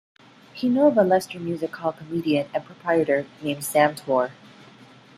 He 0.53 0.67
knew 0.67 0.87
of 0.87 0.97
a 0.97 1.03
Leicester 1.03 1.39
music 1.39 1.75
hall 1.75 1.93
comedian 1.93 2.49
and 2.55 2.65
proprietor 2.65 3.27
named 3.43 3.63
Sam 3.63 3.93
Torr. 3.93 4.31